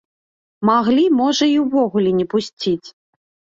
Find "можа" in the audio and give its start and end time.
1.19-1.45